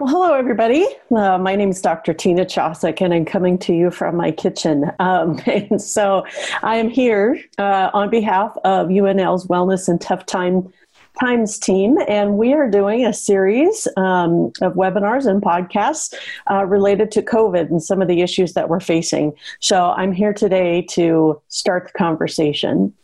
[0.00, 0.86] Well, hello, everybody.
[1.10, 2.14] Uh, my name is Dr.
[2.14, 4.92] Tina Chasek, and I'm coming to you from my kitchen.
[5.00, 6.24] Um, and so
[6.62, 10.72] I am here uh, on behalf of UNL's Wellness and Tough Time
[11.20, 16.14] Times team, and we are doing a series um, of webinars and podcasts
[16.48, 19.32] uh, related to COVID and some of the issues that we're facing.
[19.58, 22.94] So I'm here today to start the conversation.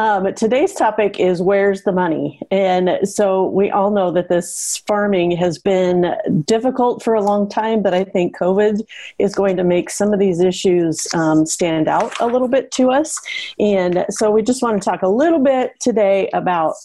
[0.00, 2.40] Um, today's topic is where's the money?
[2.50, 6.16] And so we all know that this farming has been
[6.46, 8.80] difficult for a long time, but I think COVID
[9.18, 12.90] is going to make some of these issues um, stand out a little bit to
[12.90, 13.14] us.
[13.58, 16.76] And so we just want to talk a little bit today about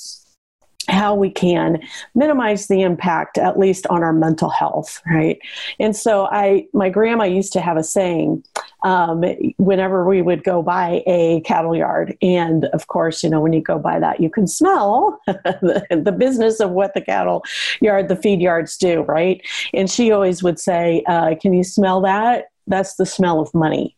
[0.89, 1.79] how we can
[2.15, 5.39] minimize the impact at least on our mental health right
[5.79, 8.43] and so i my grandma used to have a saying
[8.85, 9.23] um,
[9.57, 12.15] whenever we would go by a cattle yard.
[12.21, 16.11] And of course you know when you go by that you can smell the, the,
[16.11, 17.43] business of what the cattle
[17.81, 19.41] yard the feed yards do right?
[19.73, 22.45] And she always would say uh, can you smell that?
[22.67, 23.94] That's the smell of money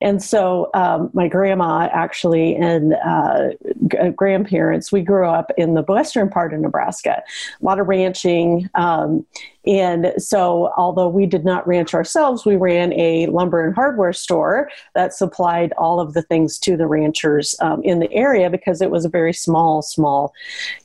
[0.00, 3.50] and so um, my grandma actually and uh,
[3.88, 7.22] g- grandparents, we grew up in the western part of Nebraska,
[7.60, 8.68] a lot of ranching.
[8.74, 9.26] Um,
[9.66, 14.70] and so, although we did not ranch ourselves, we ran a lumber and hardware store
[14.94, 18.90] that supplied all of the things to the ranchers um, in the area because it
[18.90, 20.32] was a very small, small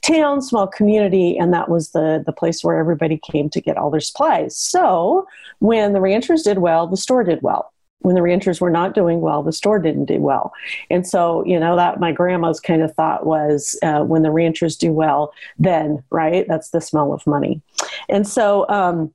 [0.01, 3.89] town, small community, and that was the, the place where everybody came to get all
[3.89, 4.57] their supplies.
[4.57, 5.27] So,
[5.59, 7.72] when the ranchers did well, the store did well
[8.03, 10.53] when the ranchers were not doing well, the store didn't do well.
[10.89, 14.77] And so, you know, that my grandma's kind of thought was uh, when the ranchers
[14.77, 17.61] do well, then, right, that's the smell of money.
[18.09, 19.13] And so, um,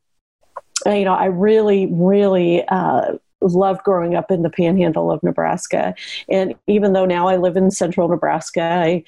[0.87, 5.95] you know, I really, really, uh, loved growing up in the panhandle of Nebraska.
[6.29, 9.05] And even though now I live in central Nebraska, I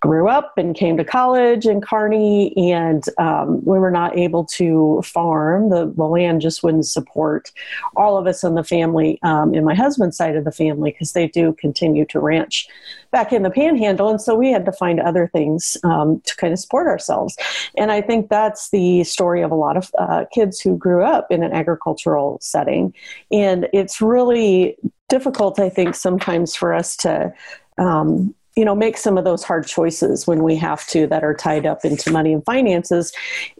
[0.00, 5.00] grew up and came to college in Kearney, and um, we were not able to
[5.04, 5.70] farm.
[5.70, 7.52] The, the, land just wouldn't support
[7.96, 11.12] all of us in the family, um, in my husband's side of the family, because
[11.12, 12.68] they do continue to ranch
[13.10, 14.08] back in the panhandle.
[14.08, 17.36] And so we had to find other things um, to kind of support ourselves.
[17.76, 21.30] And I think that's the story of a lot of uh, kids who grew up
[21.30, 22.94] in an agricultural setting.
[23.30, 24.76] And it's really
[25.08, 27.32] difficult, I think, sometimes for us to.
[27.78, 31.34] Um, you know make some of those hard choices when we have to that are
[31.34, 33.12] tied up into money and finances.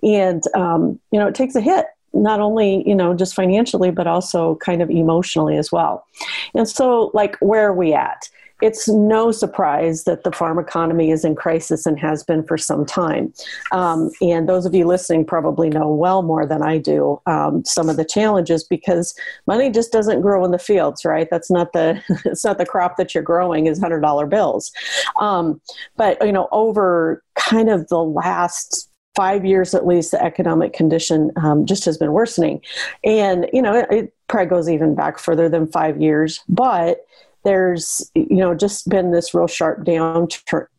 [0.03, 4.07] And um, you know it takes a hit not only you know just financially but
[4.07, 6.07] also kind of emotionally as well.
[6.55, 8.29] And so like where are we at
[8.63, 12.87] it's no surprise that the farm economy is in crisis and has been for some
[12.87, 13.33] time.
[13.73, 17.89] Um, and those of you listening probably know well more than I do um, some
[17.89, 19.15] of the challenges because
[19.47, 21.29] money just doesn't grow in the fields, right?
[21.31, 24.73] That's not the it's not the crop that you're growing is hundred dollar bills.
[25.21, 25.61] Um,
[25.97, 31.33] but you know, over kind of the last five years at least, the economic condition
[31.37, 32.61] um, just has been worsening.
[33.03, 37.07] And, you know, it, it, probably goes even back further than five years, but
[37.47, 40.27] there's you know just been this real sharp down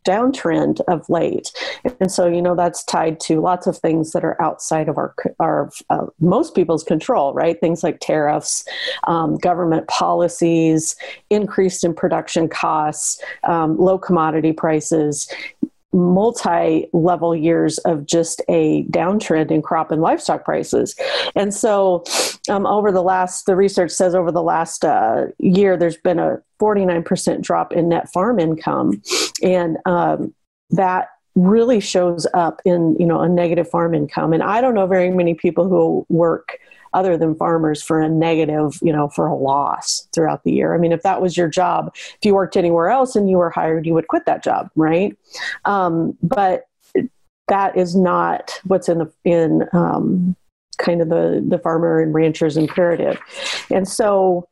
[0.06, 1.50] downtrend of late.
[1.98, 5.14] And so you know that's tied to lots of things that are outside of our
[5.40, 7.58] our uh, most people's control right?
[7.58, 8.64] Things like tariffs
[9.06, 10.94] um, government policies
[11.30, 15.26] increased in production costs um, low commodity prices
[15.94, 20.94] multi-level years of just a downtrend in crop and livestock prices.
[21.34, 22.04] And so
[22.50, 26.42] um, over the last the research says over the last uh, year there's been a
[26.60, 29.02] 49% drop in net farm income
[29.42, 30.34] and um,
[30.70, 34.88] that really shows up in you know a negative farm income and i don't know
[34.88, 36.58] very many people who work
[36.94, 40.74] other than farmers for a negative, you know, for a loss throughout the year.
[40.74, 43.50] I mean, if that was your job, if you worked anywhere else and you were
[43.50, 45.16] hired, you would quit that job, right?
[45.64, 46.64] Um, but
[47.48, 50.36] that is not what's in the in um,
[50.78, 53.18] kind of the the farmer and rancher's imperative,
[53.70, 54.48] and so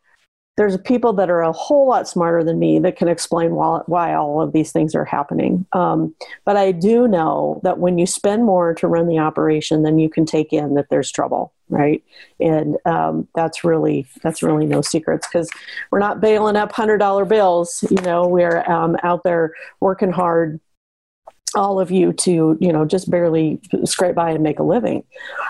[0.57, 4.15] there's people that are a whole lot smarter than me that can explain why, why
[4.15, 5.67] all of these things are happening.
[5.73, 9.99] Um, but I do know that when you spend more to run the operation, than
[9.99, 12.03] you can take in that there's trouble, right?
[12.41, 15.49] And um, that's really that's really no secrets because
[15.91, 17.85] we're not bailing up hundred dollar bills.
[17.91, 20.61] You know, we're um, out there working hard
[21.57, 25.03] all of you to you know just barely scrape by and make a living.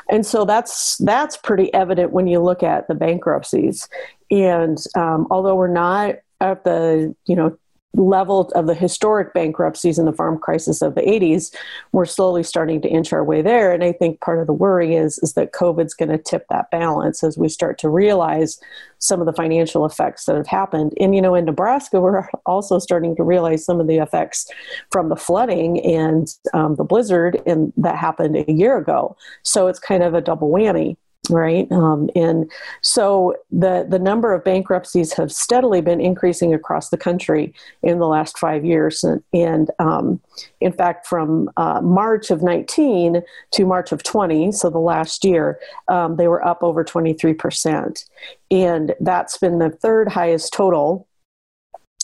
[0.08, 3.88] And so that's that's pretty evident when you look at the bankruptcies.
[4.30, 7.58] And um, although we're not at the you know
[8.02, 11.54] level of the historic bankruptcies in the farm crisis of the 80s,
[11.92, 13.72] we're slowly starting to inch our way there.
[13.72, 16.70] And I think part of the worry is, is that COVID's going to tip that
[16.70, 18.60] balance as we start to realize
[18.98, 20.92] some of the financial effects that have happened.
[21.00, 24.50] And, you know, in Nebraska, we're also starting to realize some of the effects
[24.90, 29.16] from the flooding and um, the blizzard and that happened a year ago.
[29.42, 30.96] So it's kind of a double whammy
[31.30, 31.70] right?
[31.72, 32.50] Um, and
[32.82, 38.06] so the the number of bankruptcies have steadily been increasing across the country in the
[38.06, 39.04] last five years.
[39.04, 40.20] And, and um,
[40.60, 45.58] in fact from uh, march of 19 to march of 20 so the last year
[45.88, 48.04] um, they were up over 23%
[48.50, 51.06] and that's been the third highest total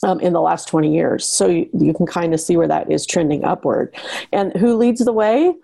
[0.02, 1.24] um, in the last 20 years.
[1.24, 3.94] So you, you can kind of see where that is trending upward.
[4.32, 5.54] And who leads the way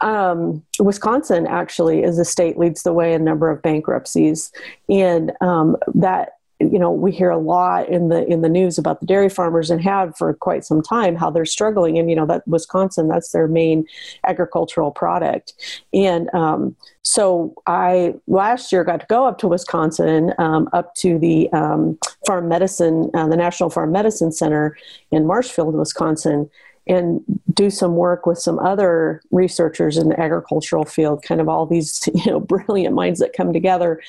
[0.00, 4.52] um, Wisconsin actually, as a state, leads the way in number of bankruptcies,
[4.88, 9.00] and um, that you know we hear a lot in the in the news about
[9.00, 11.98] the dairy farmers and have for quite some time how they're struggling.
[11.98, 13.86] And you know that wisconsin that's their main
[14.26, 15.54] agricultural product.
[15.92, 16.76] And um,
[17.06, 21.96] so i last year got to go up to wisconsin um, up to the um,
[22.26, 24.76] farm medicine uh, the national farm medicine center
[25.12, 26.50] in marshfield wisconsin
[26.86, 27.20] and
[27.52, 32.08] do some work with some other researchers in the agricultural field, kind of all these
[32.14, 34.00] you know brilliant minds that come together,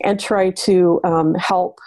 [0.00, 1.80] and try to um, help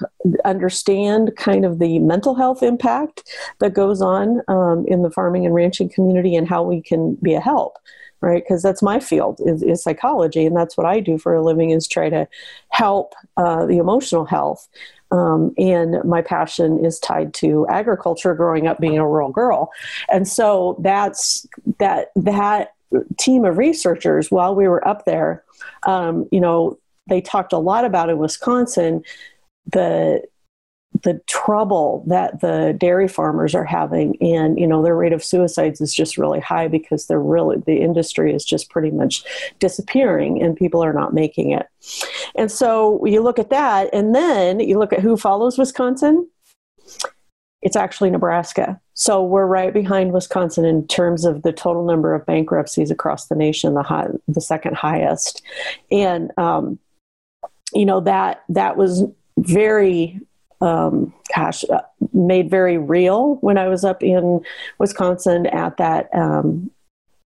[0.45, 3.29] understand kind of the mental health impact
[3.59, 7.33] that goes on um, in the farming and ranching community and how we can be
[7.33, 7.77] a help
[8.21, 8.43] right?
[8.43, 11.69] Because that's my field is, is, psychology and that's what i do for a living
[11.69, 12.27] is try to
[12.69, 14.67] help uh, the emotional health
[15.11, 19.71] um, and my passion is tied to agriculture growing up being a rural girl.
[20.07, 21.47] And so that's
[21.79, 22.73] that that
[23.17, 25.43] team of researchers while we were up there
[25.83, 26.77] um, you know
[27.07, 29.03] they talked a lot about in wisconsin
[29.71, 30.23] the
[31.03, 35.81] the trouble that the dairy farmers are having and you know their rate of suicides
[35.81, 39.23] is just really high because they're really the industry is just pretty much
[39.59, 41.67] disappearing and people are not making it.
[42.35, 46.27] And so you look at that and then you look at who follows wisconsin.
[47.61, 48.79] It's actually nebraska.
[48.93, 53.35] So we're right behind wisconsin in terms of the total number of bankruptcies across the
[53.35, 55.41] nation the high, the second highest.
[55.91, 56.79] And um,
[57.73, 59.03] you know that that was
[59.37, 60.19] very
[60.61, 61.81] um, gosh, uh,
[62.13, 64.41] made very real when I was up in
[64.77, 66.69] Wisconsin at that um,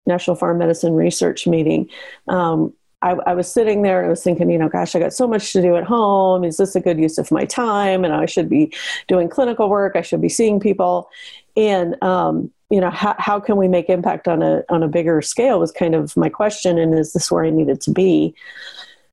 [0.06, 1.88] National Farm Medicine Research meeting.
[2.28, 2.72] Um,
[3.02, 5.26] I, I, was sitting there and I was thinking, you know, gosh, I got so
[5.26, 6.44] much to do at home.
[6.44, 8.05] Is this a good use of my time?
[8.05, 8.72] And I should be
[9.08, 9.96] doing clinical work.
[9.96, 11.08] I should be seeing people.
[11.56, 15.23] And, um, you know, how, how can we make impact on a, on a bigger
[15.23, 16.78] scale was kind of my question.
[16.78, 18.34] And is this where I needed to be?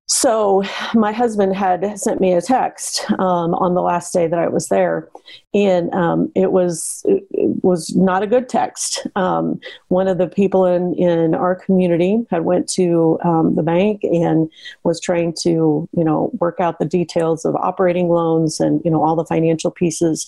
[0.09, 0.63] So
[0.93, 4.69] my husband had sent me a text um, on the last day that I was
[4.69, 5.09] there,
[5.53, 7.25] and um, it was it
[7.61, 9.05] was not a good text.
[9.17, 9.59] Um,
[9.89, 14.49] one of the people in in our community had went to um, the bank and
[14.83, 19.03] was trying to you know work out the details of operating loans and you know
[19.03, 20.25] all the financial pieces,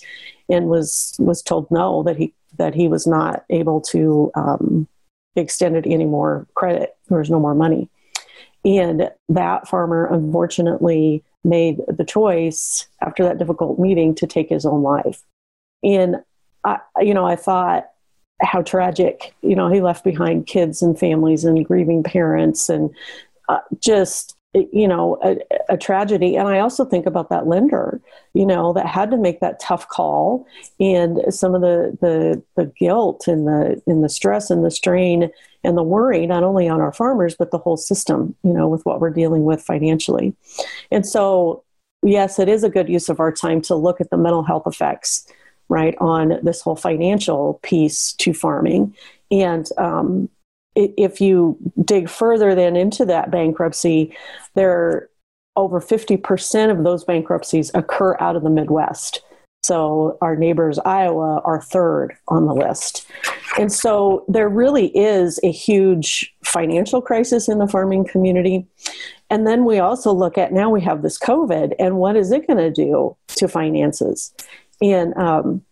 [0.50, 4.86] and was was told no that he that he was not able to um,
[5.36, 6.96] extend it any more credit.
[7.08, 7.88] There was no more money.
[8.64, 14.82] And that farmer unfortunately made the choice after that difficult meeting to take his own
[14.82, 15.22] life.
[15.82, 16.16] And
[16.64, 17.86] I, you know, I thought
[18.42, 19.34] how tragic.
[19.42, 22.90] You know, he left behind kids and families and grieving parents, and
[23.48, 25.36] uh, just you know a,
[25.68, 28.00] a, tragedy and i also think about that lender
[28.34, 30.44] you know that had to make that tough call
[30.80, 35.30] and some of the the, the guilt and the and the stress and the strain
[35.64, 38.84] and the worry not only on our farmers but the whole system you know with
[38.84, 40.34] what we're dealing with financially.
[40.90, 41.64] And so
[42.02, 44.66] yes it is a good use of our time to look at the mental health
[44.66, 45.26] effects
[45.68, 48.94] right on this whole financial piece to farming.
[49.30, 50.28] And um,
[50.74, 54.16] if you dig further then into that bankruptcy
[54.54, 55.10] there
[55.56, 59.22] over 50% of those bankruptcies occur out of the midwest.
[59.62, 63.06] So our neighbors, Iowa, are third on the list.
[63.58, 68.66] And so there really is a huge financial crisis in the farming community.
[69.28, 72.46] And then we also look at now we have this COVID and what is it
[72.46, 74.32] going to do to finances?
[74.80, 75.62] And um,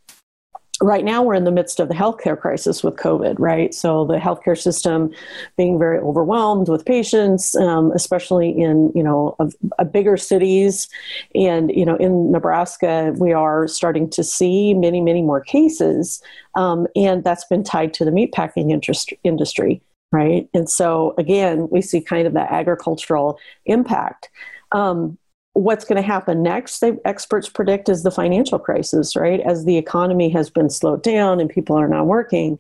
[0.81, 3.75] right now we're in the midst of the healthcare crisis with COVID, right?
[3.75, 5.11] So the healthcare system
[5.57, 10.89] being very overwhelmed with patients, um, especially in you know a, a bigger cities,
[11.35, 16.23] and you know in Nebraska we are starting to see many many more cases,
[16.55, 19.83] um, and that's been tied to the meatpacking interest, industry,
[20.13, 20.49] right?
[20.55, 24.29] And so again we see kind of that agricultural impact.
[24.73, 25.19] Um,
[25.55, 29.41] what's going to happen next, they, experts predict, is the financial crisis, right?
[29.41, 32.59] As the economy has been slowed down and people are not working,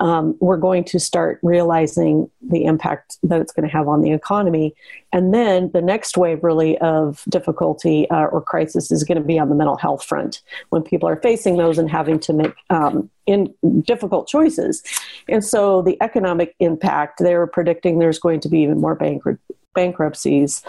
[0.00, 4.10] um, we're going to start realizing the impact that it's going to have on the
[4.10, 4.74] economy.
[5.12, 9.38] And then the next wave, really, of difficulty uh, or crisis is going to be
[9.38, 13.08] on the mental health front when people are facing those and having to make um,
[13.26, 14.82] in difficult choices.
[15.28, 19.40] And so the economic impact, they're predicting there's going to be even more bankrupt
[19.74, 20.62] bankruptcies.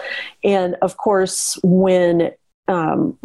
[0.44, 2.32] And of course, when
[2.68, 3.18] um,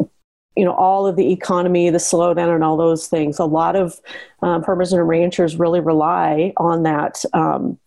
[0.56, 4.00] you know all of the economy, the slowdown, and all those things, a lot of
[4.42, 7.24] um, farmers and ranchers really rely on that.
[7.32, 7.78] Um,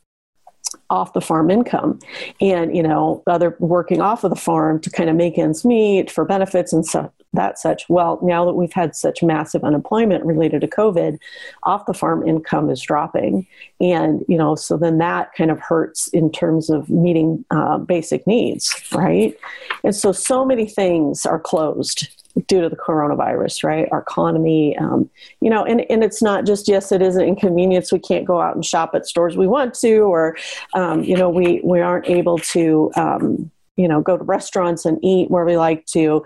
[0.92, 2.00] off the farm income.
[2.40, 6.12] And you know other working off of the farm to kind of make ends meet
[6.12, 7.88] for benefits and stuff that such.
[7.90, 11.18] Well now that we've had such massive unemployment related to covid
[11.64, 13.48] off the farm income is dropping.
[13.80, 18.28] And you know so then that kind of hurts in terms of meeting uh, basic
[18.28, 19.36] needs right?
[19.84, 23.88] And so so many things are closed due to the coronavirus, right?
[23.92, 25.10] Our economy, um,
[25.42, 27.92] you know, and, and it's not just, yes, it is an inconvenience.
[27.92, 30.38] We can't go out and shop at stores we want to, or,
[30.74, 35.00] um, you know, we, we aren't able to, um, you know, go to restaurants and
[35.04, 36.24] eat where we like to,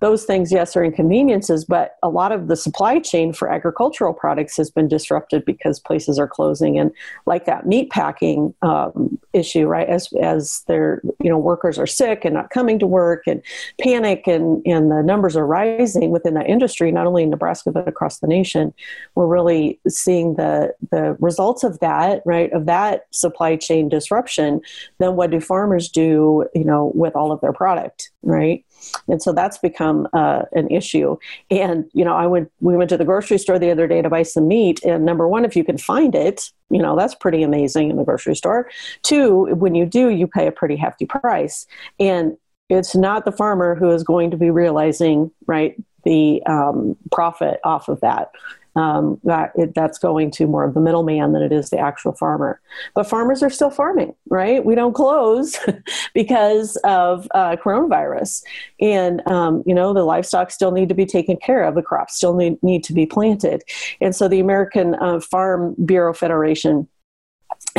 [0.00, 4.56] those things, yes, are inconveniences, but a lot of the supply chain for agricultural products
[4.56, 6.78] has been disrupted because places are closing.
[6.78, 6.90] And
[7.26, 9.86] like that meat packing um, issue, right?
[9.86, 13.42] As as their you know workers are sick and not coming to work and
[13.78, 17.86] panic and and the numbers are rising within that industry, not only in Nebraska but
[17.86, 18.72] across the nation.
[19.14, 22.50] We're really seeing the the results of that, right?
[22.52, 24.62] Of that supply chain disruption.
[24.98, 26.46] Then what do farmers do?
[26.54, 28.64] You know, with all of their product, right?
[29.08, 31.16] And so that's become uh, an issue.
[31.50, 34.10] And you know i went we went to the grocery store the other day to
[34.10, 34.82] buy some meat.
[34.84, 38.04] And number one if you can find it you know that's pretty amazing in the
[38.04, 38.68] grocery store.
[39.02, 41.66] Two when you do you pay a pretty hefty price.
[41.98, 42.36] And
[42.68, 47.88] it's not the farmer who is going to be realizing right the um, profit off
[47.88, 48.30] of that
[48.76, 52.12] um, that it, that's going to more of the middleman than it is the actual
[52.12, 52.60] farmer.
[52.94, 54.64] But farmers are still farming, right?
[54.64, 55.58] We don't close
[56.14, 58.42] because of uh, coronavirus,
[58.80, 61.74] and um, you know the livestock still need to be taken care of.
[61.74, 63.62] The crops still need need to be planted,
[64.00, 66.88] and so the American uh, Farm Bureau Federation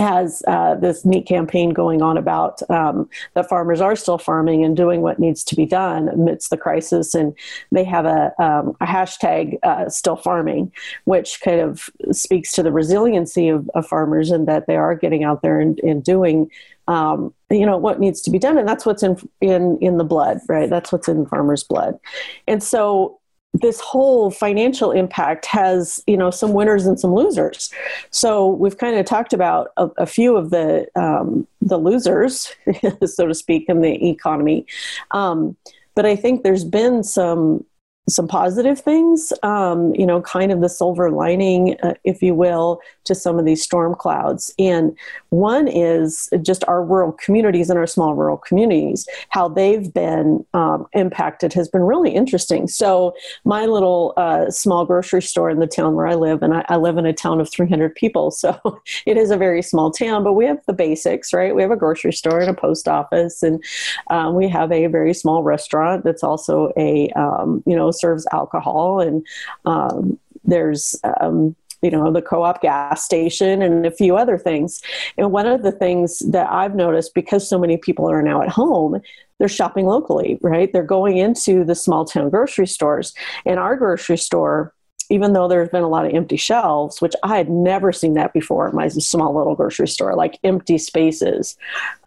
[0.01, 4.75] has uh, this neat campaign going on about um, that farmers are still farming and
[4.75, 7.13] doing what needs to be done amidst the crisis.
[7.13, 7.37] And
[7.71, 10.71] they have a, um, a hashtag uh, still farming,
[11.05, 15.23] which kind of speaks to the resiliency of, of farmers and that they are getting
[15.23, 16.49] out there and, and doing.
[16.87, 20.03] Um, you know what needs to be done, and that's what's in in in the
[20.03, 20.69] blood, right?
[20.69, 21.99] That's what's in farmers' blood,
[22.47, 23.20] and so
[23.53, 27.71] this whole financial impact has you know some winners and some losers.
[28.09, 32.55] So we've kind of talked about a, a few of the um, the losers
[33.05, 34.65] so to speak in the economy.
[35.11, 35.57] Um,
[35.95, 37.65] but i think there's been some
[38.09, 42.79] some positive things, um, you know, kind of the silver lining, uh, if you will,
[43.03, 44.53] to some of these storm clouds.
[44.57, 44.97] And
[45.29, 50.87] one is just our rural communities and our small rural communities, how they've been um,
[50.93, 52.67] impacted has been really interesting.
[52.67, 53.13] So,
[53.45, 56.77] my little uh, small grocery store in the town where I live, and I, I
[56.77, 58.59] live in a town of 300 people, so
[59.05, 61.55] it is a very small town, but we have the basics, right?
[61.55, 63.63] We have a grocery store and a post office, and
[64.09, 68.99] um, we have a very small restaurant that's also a, um, you know, serves alcohol,
[68.99, 69.25] and
[69.65, 74.81] um, there's um, you know the co-op gas station and a few other things.
[75.17, 78.49] And one of the things that I've noticed because so many people are now at
[78.49, 79.01] home,
[79.39, 80.71] they're shopping locally, right?
[80.71, 83.13] They're going into the small town grocery stores.
[83.45, 84.73] And our grocery store
[85.11, 88.31] even though there's been a lot of empty shelves, which I had never seen that
[88.31, 91.57] before my small little grocery store, like empty spaces.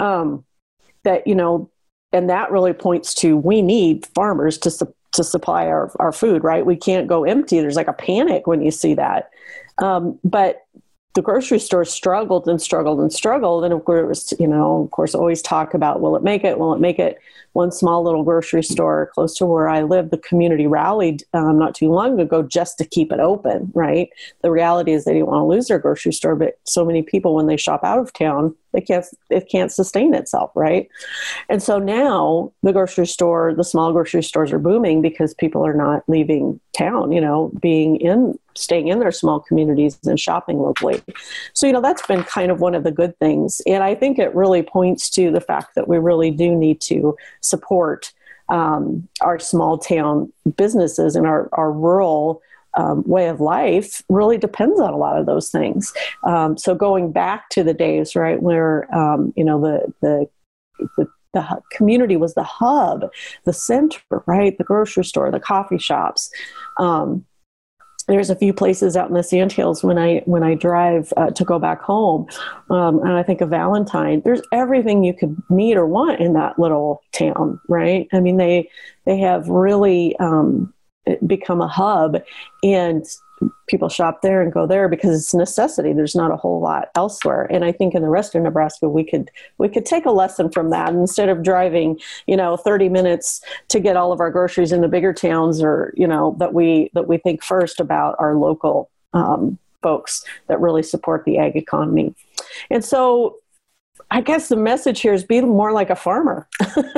[0.01, 0.43] Um,
[1.03, 1.71] that you know,
[2.13, 6.45] and that really points to we need farmers to su- to supply our, our food,
[6.45, 6.67] right?
[6.67, 7.61] We can't go empty.
[7.61, 9.31] There's like a panic when you see that.
[9.79, 10.67] Um, but
[11.15, 13.65] the grocery store struggled and struggled and struggled.
[13.65, 16.59] And of course, you know, of course, always talk about will it make it?
[16.59, 17.19] Will it make it?
[17.53, 21.77] One small little grocery store close to where I live, the community rallied um, not
[21.77, 24.11] too long ago just to keep it open, right?
[24.43, 27.37] The reality is they didn't want to lose their grocery store, but so many people,
[27.37, 30.89] when they shop out of town, it can't it can't sustain itself right?
[31.49, 35.75] And so now the grocery store the small grocery stores are booming because people are
[35.75, 41.03] not leaving town you know being in staying in their small communities and shopping locally.
[41.55, 43.63] So you know that's been kind of one of the good things.
[43.67, 47.17] And i think it really points to the fact that we really do need to
[47.41, 48.13] support
[48.49, 52.43] um, our small town businesses and our, our rural
[52.77, 55.93] um, way of life really depends on a lot of those things.
[56.25, 60.27] Um, so going back to the days, right, where um, you know the the
[60.97, 63.11] the the community was the hub,
[63.45, 64.57] the center, right?
[64.57, 66.31] The grocery store, the coffee shops.
[66.79, 67.25] Um,
[68.07, 71.45] there's a few places out in the sandhills when I when I drive uh, to
[71.45, 72.27] go back home,
[72.71, 74.21] um, and I think of Valentine.
[74.25, 78.07] There's everything you could need or want in that little town, right?
[78.13, 78.69] I mean, they
[79.07, 80.74] they have really um,
[81.27, 82.23] become a hub,
[82.63, 83.05] and
[83.67, 85.93] people shop there and go there because it's necessity.
[85.93, 87.47] There's not a whole lot elsewhere.
[87.51, 90.51] And i think in the rest of nebraska we could we could take a lesson
[90.51, 90.91] from that.
[90.91, 94.89] Instead of driving you know 30 minutes to get all of our groceries in the
[94.89, 99.59] bigger towns or you know that we that we think first about our local um,
[99.83, 102.15] folks that really support the ag economy.
[102.71, 103.37] And so
[104.11, 106.49] I guess the message here is be more like a farmer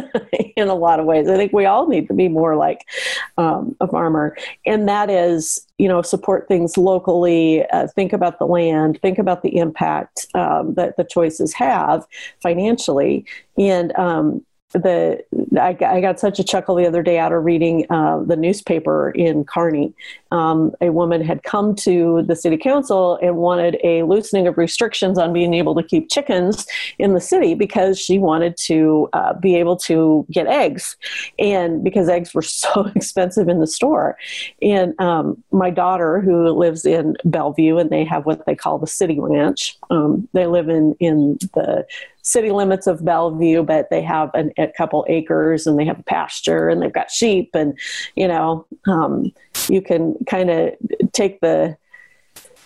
[0.57, 1.29] in a lot of ways.
[1.29, 2.87] I think we all need to be more like
[3.39, 4.37] um, a farmer.
[4.65, 9.43] And that is, you know, support things locally, uh, think about the land, think about
[9.43, 12.07] the impact um, that the choices have
[12.43, 13.25] financially.
[13.57, 15.25] And, um, the
[15.61, 19.11] I, I, got such a chuckle the other day out of reading uh, the newspaper
[19.11, 19.95] in Kearney.
[20.33, 25.19] Um, a woman had come to the city council and wanted a loosening of restrictions
[25.19, 26.67] on being able to keep chickens
[26.99, 30.97] in the city because she wanted to uh, be able to get eggs,
[31.39, 34.19] and because eggs were so expensive in the store.
[34.61, 38.87] And um, my daughter, who lives in Bellevue, and they have what they call the
[38.87, 39.79] city ranch.
[39.91, 41.87] Um, they live in in the
[42.27, 46.03] city limits of Bellevue, but they have an, a couple acres and they have a
[46.03, 47.79] pasture and they've got sheep and
[48.17, 49.33] you know um,
[49.69, 50.75] you can kind of
[51.13, 51.77] take the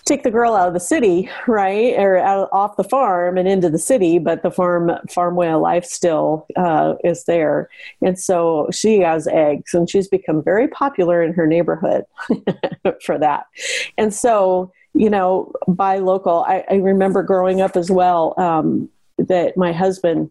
[0.06, 3.68] take the girl out of the city, right, or out, off the farm and into
[3.68, 7.68] the city, but the farm farm way of life still uh, is there,
[8.00, 12.04] and so she has eggs, and she's become very popular in her neighborhood
[13.04, 13.44] for that,
[13.98, 16.44] and so you know, buy local.
[16.48, 18.34] I, I remember growing up as well.
[18.36, 18.88] Um,
[19.28, 20.30] that my husband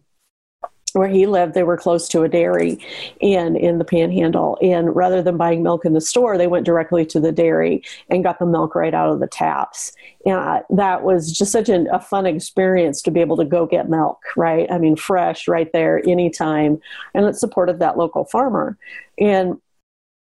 [0.92, 2.78] where he lived, they were close to a dairy
[3.22, 4.58] and in the panhandle.
[4.62, 8.24] And rather than buying milk in the store, they went directly to the dairy and
[8.24, 9.92] got the milk right out of the taps.
[10.26, 13.88] And that was just such an, a fun experience to be able to go get
[13.88, 14.70] milk, right?
[14.70, 16.80] I mean, fresh right there anytime.
[17.14, 18.76] And it supported that local farmer.
[19.18, 19.60] And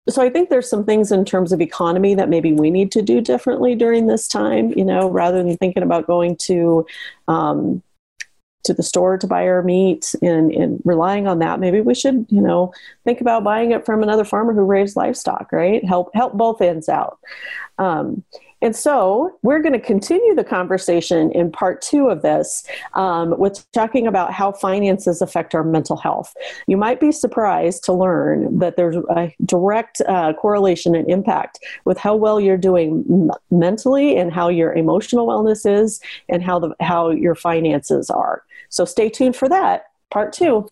[0.10, 3.02] so I think there's some things in terms of economy that maybe we need to
[3.02, 6.86] do differently during this time, you know, rather than thinking about going to,
[7.28, 7.84] um,
[8.68, 12.26] to the store to buy our meat and, and relying on that, maybe we should,
[12.30, 15.84] you know, think about buying it from another farmer who raised livestock, right?
[15.84, 17.20] Help help both ends out.
[17.80, 18.24] Um,
[18.62, 23.70] and so we're going to continue the conversation in part two of this um, with
[23.72, 26.36] talking about how finances affect our mental health.
[26.66, 32.00] You might be surprised to learn that there's a direct uh, correlation and impact with
[32.00, 36.76] how well you're doing m- mentally and how your emotional wellness is and how the
[36.80, 38.44] how your finances are.
[38.70, 40.68] So stay tuned for that, part two.